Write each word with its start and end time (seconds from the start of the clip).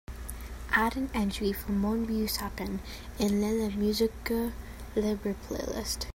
add 0.71 0.97
an 0.97 1.11
entry 1.13 1.53
for 1.53 1.73
mon 1.73 2.05
beau 2.05 2.25
sapin 2.25 2.79
in 3.19 3.39
lela's 3.39 3.75
música 3.83 4.41
libre 4.95 5.35
playlist 5.43 6.07